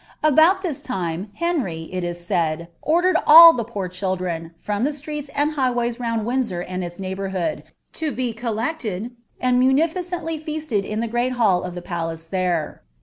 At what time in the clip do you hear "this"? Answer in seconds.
0.63-0.81